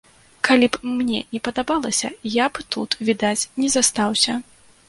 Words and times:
Калі 0.47 0.69
б 0.77 0.93
мне 0.93 1.19
не 1.35 1.41
падабалася, 1.49 2.09
я 2.43 2.49
б 2.57 2.65
тут, 2.77 2.99
відаць, 3.11 3.49
не 3.63 3.67
застаўся. 3.79 4.33